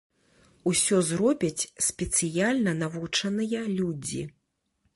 Усё 0.71 0.97
зробяць 1.09 1.67
спецыяльна 1.89 2.73
навучаныя 2.81 3.61
людзі. 3.77 4.27